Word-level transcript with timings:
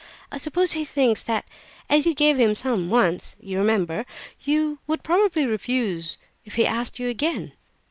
I 0.31 0.39
suppose 0.39 0.71
he 0.71 0.83
thinks 0.83 1.21
that 1.21 1.45
as 1.87 2.07
you 2.07 2.15
gave 2.15 2.39
him 2.39 2.55
some 2.55 2.89
once 2.89 3.35
(you 3.39 3.59
remember), 3.59 4.07
you 4.41 4.79
would 4.87 5.03
probably 5.03 5.45
refuse 5.45 6.17
if 6.43 6.55
he 6.55 6.65
asked 6.65 6.97
you 6.97 7.07
again." 7.07 7.51